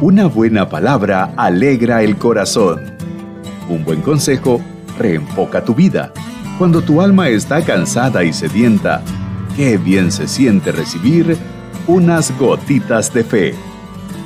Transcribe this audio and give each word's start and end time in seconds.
Una 0.00 0.26
buena 0.26 0.68
palabra 0.68 1.34
alegra 1.36 2.04
el 2.04 2.18
corazón. 2.18 2.96
Un 3.68 3.84
buen 3.84 4.00
consejo 4.00 4.60
reenfoca 4.96 5.64
tu 5.64 5.74
vida. 5.74 6.12
Cuando 6.56 6.82
tu 6.82 7.00
alma 7.02 7.28
está 7.28 7.64
cansada 7.64 8.22
y 8.22 8.32
sedienta, 8.32 9.02
qué 9.56 9.76
bien 9.76 10.12
se 10.12 10.28
siente 10.28 10.70
recibir 10.70 11.36
unas 11.88 12.30
gotitas 12.38 13.12
de 13.12 13.24
fe 13.24 13.54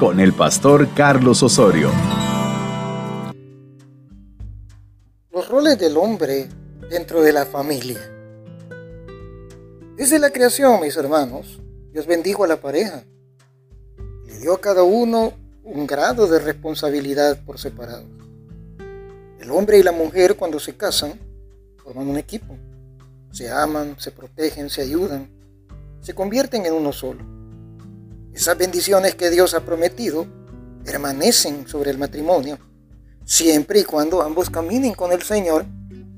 con 0.00 0.18
el 0.18 0.32
pastor 0.32 0.88
Carlos 0.92 1.40
Osorio. 1.44 1.92
Los 5.30 5.48
roles 5.48 5.78
del 5.78 5.96
hombre 5.98 6.48
dentro 6.90 7.22
de 7.22 7.32
la 7.32 7.46
familia. 7.46 8.00
Desde 9.94 10.18
la 10.18 10.30
creación, 10.30 10.80
mis 10.80 10.96
hermanos, 10.96 11.60
Dios 11.92 12.08
bendijo 12.08 12.42
a 12.42 12.48
la 12.48 12.60
pareja. 12.60 13.04
Le 14.26 14.36
dio 14.40 14.54
a 14.54 14.60
cada 14.60 14.82
uno 14.82 15.34
un 15.72 15.86
grado 15.86 16.26
de 16.26 16.40
responsabilidad 16.40 17.38
por 17.44 17.58
separado. 17.58 18.04
El 19.38 19.50
hombre 19.50 19.78
y 19.78 19.82
la 19.82 19.92
mujer 19.92 20.36
cuando 20.36 20.58
se 20.58 20.76
casan 20.76 21.12
forman 21.82 22.08
un 22.08 22.18
equipo. 22.18 22.56
Se 23.30 23.48
aman, 23.48 23.94
se 23.98 24.10
protegen, 24.10 24.68
se 24.68 24.82
ayudan, 24.82 25.30
se 26.00 26.14
convierten 26.14 26.66
en 26.66 26.74
uno 26.74 26.92
solo. 26.92 27.24
Esas 28.34 28.58
bendiciones 28.58 29.14
que 29.14 29.30
Dios 29.30 29.54
ha 29.54 29.64
prometido 29.64 30.26
permanecen 30.84 31.68
sobre 31.68 31.90
el 31.90 31.98
matrimonio, 31.98 32.58
siempre 33.24 33.80
y 33.80 33.84
cuando 33.84 34.22
ambos 34.22 34.50
caminen 34.50 34.94
con 34.94 35.12
el 35.12 35.22
Señor 35.22 35.64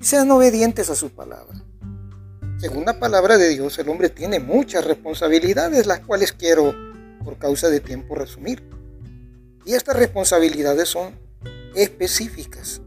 y 0.00 0.04
sean 0.04 0.30
obedientes 0.30 0.88
a 0.88 0.94
su 0.94 1.10
palabra. 1.10 1.62
Según 2.58 2.86
la 2.86 2.98
palabra 2.98 3.36
de 3.36 3.50
Dios, 3.50 3.78
el 3.78 3.88
hombre 3.88 4.08
tiene 4.08 4.40
muchas 4.40 4.84
responsabilidades, 4.84 5.86
las 5.86 6.00
cuales 6.00 6.32
quiero, 6.32 6.74
por 7.24 7.36
causa 7.36 7.68
de 7.68 7.80
tiempo, 7.80 8.14
resumir. 8.14 8.62
Y 9.64 9.74
estas 9.74 9.96
responsabilidades 9.96 10.88
son 10.88 11.14
específicas. 11.74 12.80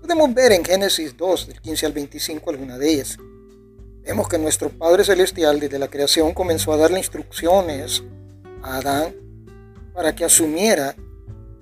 Podemos 0.00 0.32
ver 0.34 0.52
en 0.52 0.64
Génesis 0.64 1.16
2, 1.16 1.48
del 1.48 1.60
15 1.60 1.86
al 1.86 1.92
25, 1.92 2.50
alguna 2.50 2.78
de 2.78 2.90
ellas. 2.90 3.18
Vemos 4.02 4.28
que 4.28 4.38
nuestro 4.38 4.70
Padre 4.70 5.04
Celestial 5.04 5.60
desde 5.60 5.78
la 5.78 5.88
creación 5.88 6.32
comenzó 6.32 6.72
a 6.72 6.76
darle 6.76 6.98
instrucciones 6.98 8.02
a 8.62 8.78
Adán 8.78 9.14
para 9.92 10.14
que 10.14 10.24
asumiera 10.24 10.96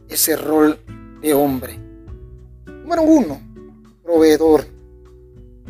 ese 0.08 0.36
rol 0.36 0.78
de 1.20 1.34
hombre. 1.34 1.78
Número 2.66 3.02
uno, 3.02 3.40
proveedor. 4.02 4.66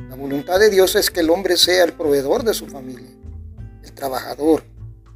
La 0.09 0.17
voluntad 0.17 0.59
de 0.59 0.69
Dios 0.69 0.95
es 0.97 1.11
que 1.11 1.21
el 1.21 1.31
hombre 1.31 1.57
sea 1.57 1.85
el 1.85 1.95
proveedor 1.95 2.45
de 2.45 2.53
su 2.53 2.67
familia, 2.67 3.09
el 3.83 3.93
trabajador, 3.93 4.63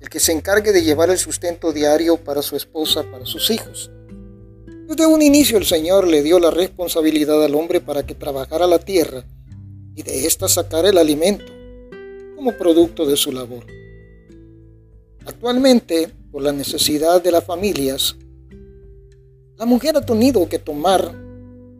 el 0.00 0.08
que 0.08 0.18
se 0.18 0.32
encargue 0.32 0.72
de 0.72 0.82
llevar 0.82 1.10
el 1.10 1.18
sustento 1.18 1.72
diario 1.72 2.16
para 2.16 2.42
su 2.42 2.56
esposa, 2.56 3.04
para 3.10 3.26
sus 3.26 3.50
hijos. 3.50 3.90
Desde 4.88 5.06
un 5.06 5.22
inicio 5.22 5.58
el 5.58 5.66
Señor 5.66 6.08
le 6.08 6.22
dio 6.22 6.40
la 6.40 6.50
responsabilidad 6.50 7.44
al 7.44 7.54
hombre 7.54 7.80
para 7.80 8.04
que 8.04 8.14
trabajara 8.14 8.66
la 8.66 8.78
tierra 8.78 9.24
y 9.94 10.02
de 10.02 10.26
ésta 10.26 10.48
sacara 10.48 10.88
el 10.88 10.98
alimento 10.98 11.52
como 12.34 12.52
producto 12.56 13.04
de 13.06 13.16
su 13.16 13.30
labor. 13.30 13.64
Actualmente, 15.26 16.10
por 16.32 16.42
la 16.42 16.52
necesidad 16.52 17.22
de 17.22 17.30
las 17.30 17.44
familias, 17.44 18.16
la 19.56 19.66
mujer 19.66 19.96
ha 19.96 20.00
tenido 20.00 20.48
que 20.48 20.58
tomar 20.58 21.14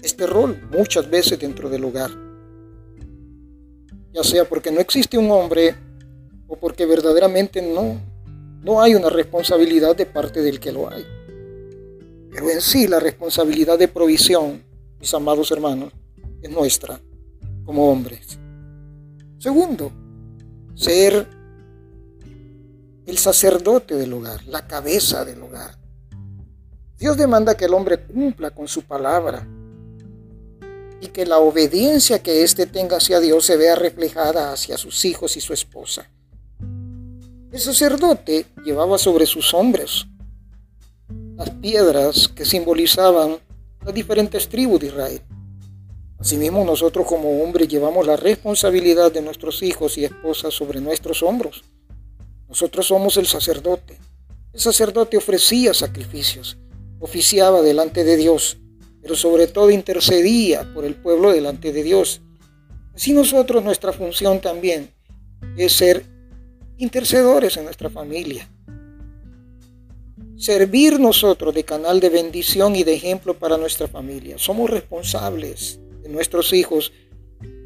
este 0.03 0.27
rol 0.27 0.61
muchas 0.71 1.09
veces 1.09 1.39
dentro 1.39 1.71
del 1.71 1.85
hogar, 1.85 2.11
ya 4.13 4.23
sea 4.23 4.45
porque 4.45 4.71
no 4.71 4.81
existe 4.81 5.17
un 5.17 5.31
hombre 5.31 5.75
o 6.47 6.57
porque 6.57 6.85
verdaderamente 6.85 7.63
no 7.63 8.10
no 8.63 8.81
hay 8.81 8.95
una 8.95 9.09
responsabilidad 9.09 9.97
de 9.97 10.07
parte 10.07 10.43
del 10.43 10.61
que 10.61 10.73
lo 10.73 10.91
hay. 10.91 11.05
Pero 12.31 12.51
en 12.51 12.61
sí 12.61 12.87
la 12.87 13.01
responsabilidad 13.01 13.79
de 13.79 13.89
provisión, 13.89 14.63
mis 14.99 15.13
amados 15.15 15.51
hermanos, 15.51 15.93
es 16.43 16.51
nuestra 16.51 17.01
como 17.65 17.91
hombres. 17.91 18.39
Segundo, 19.39 19.91
ser 20.75 21.27
el 23.07 23.19
sacerdote 23.19 23.97
del 23.97 24.13
hogar, 24.13 24.45
la 24.47 24.67
cabeza 24.67 25.25
del 25.25 25.43
hogar. 25.43 25.79
Dios 26.99 27.17
demanda 27.17 27.57
que 27.57 27.65
el 27.65 27.75
hombre 27.75 28.05
cumpla 28.05 28.51
con 28.51 28.69
su 28.69 28.83
palabra 28.83 29.47
y 31.01 31.09
que 31.09 31.25
la 31.25 31.39
obediencia 31.39 32.23
que 32.23 32.43
éste 32.43 32.67
tenga 32.67 32.99
hacia 32.99 33.21
Dios 33.21 33.47
se 33.47 33.57
vea 33.57 33.75
reflejada 33.75 34.53
hacia 34.53 34.77
sus 34.77 35.05
hijos 35.07 35.37
y 35.37 35.41
su 35.41 35.55
esposa. 35.55 36.11
El 37.53 37.59
sacerdote 37.59 38.47
llevaba 38.65 38.97
sobre 38.97 39.27
sus 39.27 39.53
hombros 39.55 40.07
las 41.37 41.51
piedras 41.51 42.29
que 42.29 42.45
simbolizaban 42.45 43.39
las 43.85 43.93
diferentes 43.93 44.49
tribus 44.49 44.79
de 44.79 44.87
Israel. 44.87 45.21
Asimismo, 46.21 46.65
nosotros 46.65 47.07
como 47.09 47.43
hombres 47.43 47.67
llevamos 47.67 48.07
la 48.07 48.17
responsabilidad 48.17 49.11
de 49.11 49.23
nuestros 49.23 49.65
hijos 49.65 49.99
y 49.99 50.05
esposas 50.05 50.55
sobre 50.55 50.81
nuestros 50.81 51.25
hombros. 51.25 51.65
Nosotros 52.49 52.87
somos 52.87 53.17
el 53.17 53.27
sacerdote. 53.27 53.99
El 54.53 54.61
sacerdote 54.61 55.17
ofrecía 55.17 55.75
sacrificios, 55.75 56.57
oficiaba 57.01 57.63
delante 57.63 58.05
de 58.05 58.17
Dios, 58.17 58.59
pero 59.03 59.17
sobre 59.17 59.49
todo 59.49 59.73
intercedía 59.73 60.73
por 60.73 60.85
el 60.85 60.95
pueblo 60.95 61.33
delante 61.33 61.73
de 61.73 61.83
Dios. 61.83 62.21
Así 62.95 63.13
nosotros 63.13 63.65
nuestra 63.65 63.93
función 63.93 64.41
también 64.41 64.93
es 65.57 65.73
ser 65.73 66.20
intercedores 66.81 67.57
en 67.59 67.65
nuestra 67.65 67.91
familia. 67.91 68.49
Servir 70.37 70.99
nosotros 70.99 71.55
de 71.55 71.65
canal 71.65 72.01
de 72.01 72.09
bendición 72.09 72.75
y 72.75 72.83
de 72.83 72.95
ejemplo 72.95 73.35
para 73.35 73.59
nuestra 73.59 73.87
familia. 73.87 74.39
Somos 74.39 74.71
responsables 74.71 75.79
de 76.03 76.09
nuestros 76.09 76.55
hijos 76.55 76.93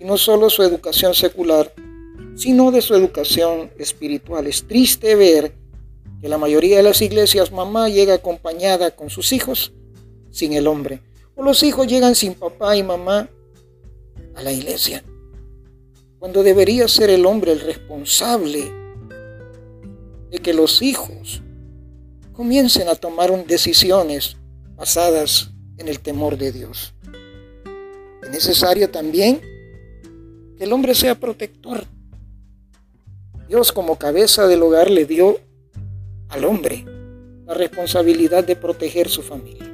y 0.00 0.04
no 0.04 0.16
solo 0.16 0.50
su 0.50 0.64
educación 0.64 1.14
secular, 1.14 1.72
sino 2.34 2.72
de 2.72 2.82
su 2.82 2.94
educación 2.96 3.70
espiritual. 3.78 4.48
Es 4.48 4.66
triste 4.66 5.14
ver 5.14 5.54
que 6.20 6.28
la 6.28 6.36
mayoría 6.36 6.78
de 6.78 6.82
las 6.82 7.00
iglesias 7.00 7.52
mamá 7.52 7.88
llega 7.88 8.14
acompañada 8.14 8.90
con 8.90 9.10
sus 9.10 9.32
hijos 9.32 9.72
sin 10.32 10.54
el 10.54 10.66
hombre. 10.66 11.00
O 11.36 11.44
los 11.44 11.62
hijos 11.62 11.86
llegan 11.86 12.16
sin 12.16 12.34
papá 12.34 12.76
y 12.76 12.82
mamá 12.82 13.28
a 14.34 14.42
la 14.42 14.50
iglesia. 14.50 15.04
Cuando 16.18 16.42
debería 16.42 16.88
ser 16.88 17.10
el 17.10 17.24
hombre 17.26 17.52
el 17.52 17.60
responsable 17.60 18.83
de 20.34 20.40
que 20.40 20.52
los 20.52 20.82
hijos 20.82 21.42
comiencen 22.32 22.88
a 22.88 22.96
tomar 22.96 23.46
decisiones 23.46 24.36
basadas 24.74 25.52
en 25.78 25.86
el 25.86 26.00
temor 26.00 26.36
de 26.36 26.50
Dios. 26.50 26.92
Es 28.20 28.30
necesario 28.30 28.90
también 28.90 29.40
que 30.58 30.64
el 30.64 30.72
hombre 30.72 30.96
sea 30.96 31.14
protector. 31.14 31.84
Dios 33.46 33.70
como 33.70 33.96
cabeza 33.96 34.48
del 34.48 34.64
hogar 34.64 34.90
le 34.90 35.04
dio 35.04 35.38
al 36.30 36.44
hombre 36.44 36.84
la 37.46 37.54
responsabilidad 37.54 38.42
de 38.42 38.56
proteger 38.56 39.08
su 39.08 39.22
familia. 39.22 39.70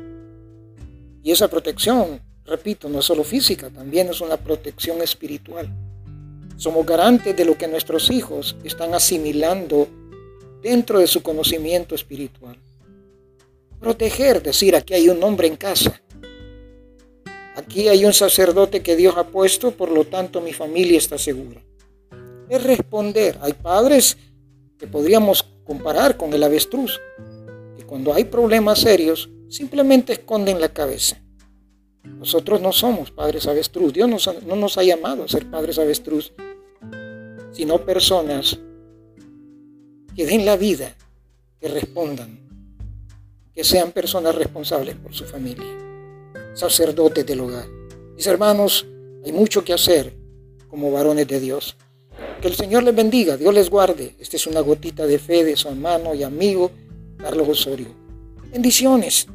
Y 1.23 1.31
esa 1.31 1.49
protección, 1.49 2.21
repito, 2.45 2.91
no 2.91 2.99
es 2.99 3.07
solo 3.07 3.25
física, 3.25 3.71
también 3.71 4.09
es 4.09 4.21
una 4.21 4.37
protección 4.37 5.01
espiritual. 5.01 5.71
Somos 6.59 6.85
garantes 6.85 7.35
de 7.35 7.47
lo 7.47 7.57
que 7.57 7.67
nuestros 7.67 8.11
hijos 8.11 8.57
están 8.63 8.93
asimilando 8.93 9.89
dentro 10.63 10.99
de 10.99 11.07
su 11.07 11.23
conocimiento 11.23 11.95
espiritual. 11.95 12.57
Proteger, 13.79 14.43
decir, 14.43 14.77
aquí 14.77 14.95
hay 14.95 15.09
un 15.09 15.23
hombre 15.23 15.49
en 15.49 15.57
casa. 15.57 16.01
Aquí 17.57 17.89
hay 17.89 18.05
un 18.05 18.13
sacerdote 18.13 18.83
que 18.83 18.97
Dios 18.97 19.15
ha 19.17 19.27
puesto, 19.29 19.71
por 19.73 19.91
lo 19.91 20.05
tanto 20.05 20.41
mi 20.41 20.53
familia 20.53 20.99
está 20.99 21.19
segura. 21.19 21.61
Es 22.49 22.63
responder. 22.63 23.39
Hay 23.41 23.55
padres 23.55 24.17
que 24.79 24.87
podríamos 24.87 25.45
comparar 25.65 26.17
con 26.17 26.33
el 26.33 26.43
avestruz, 26.43 27.01
que 27.77 27.85
cuando 27.85 28.13
hay 28.13 28.25
problemas 28.25 28.81
serios 28.81 29.31
simplemente 29.49 30.13
esconden 30.13 30.61
la 30.61 30.73
cabeza. 30.73 31.21
Nosotros 32.05 32.61
no 32.61 32.73
somos 32.73 33.11
padres 33.11 33.47
avestruz. 33.47 33.93
Dios 33.93 34.09
no 34.47 34.57
nos 34.57 34.79
ha 34.79 34.83
llamado 34.83 35.25
a 35.25 35.29
ser 35.29 35.51
padres 35.51 35.79
avestruz, 35.79 36.33
sino 37.53 37.85
personas 37.85 38.59
que 40.21 40.27
den 40.27 40.45
la 40.45 40.59
vida, 40.59 40.95
que 41.59 41.67
respondan, 41.67 42.39
que 43.55 43.65
sean 43.65 43.91
personas 43.91 44.35
responsables 44.35 44.95
por 44.97 45.15
su 45.15 45.25
familia, 45.25 45.65
sacerdotes 46.53 47.25
del 47.25 47.41
hogar. 47.41 47.67
Mis 48.15 48.27
hermanos, 48.27 48.85
hay 49.25 49.33
mucho 49.33 49.65
que 49.65 49.73
hacer 49.73 50.13
como 50.69 50.93
varones 50.93 51.27
de 51.27 51.41
Dios. 51.41 51.75
Que 52.43 52.49
el 52.49 52.55
Señor 52.55 52.83
les 52.83 52.95
bendiga, 52.95 53.39
Dios 53.39 53.55
les 53.55 53.71
guarde. 53.71 54.15
Esta 54.19 54.37
es 54.37 54.47
una 54.47 54.61
gotita 54.61 55.07
de 55.07 55.19
fe 55.19 55.43
de 55.43 55.57
su 55.57 55.69
hermano 55.69 56.15
y 56.15 56.23
amigo 56.23 56.71
Carlos 57.17 57.49
Osorio. 57.49 57.89
Bendiciones. 58.53 59.27